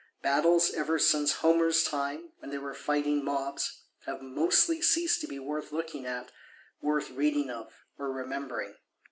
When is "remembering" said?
8.11-8.73